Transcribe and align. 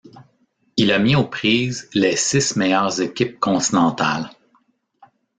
Il 0.77 0.91
a 0.91 0.97
mis 0.97 1.15
aux 1.15 1.27
prises 1.27 1.87
les 1.93 2.15
six 2.15 2.55
meilleures 2.55 2.99
équipes 3.01 3.39
continentales. 3.39 4.31